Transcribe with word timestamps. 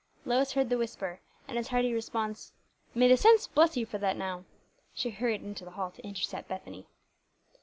Lois 0.25 0.53
heard 0.53 0.71
the 0.71 0.79
whisper, 0.79 1.19
and 1.47 1.57
his 1.57 1.67
hearty 1.67 1.93
response, 1.93 2.53
"May 2.95 3.07
the 3.07 3.15
saints 3.15 3.45
bless 3.45 3.77
you 3.77 3.85
for 3.85 3.99
that 3.99 4.17
now!" 4.17 4.45
She 4.95 5.11
hurried 5.11 5.43
into 5.43 5.63
the 5.63 5.69
hall 5.69 5.91
to 5.91 6.03
intercept 6.03 6.47
Bethany. 6.47 6.87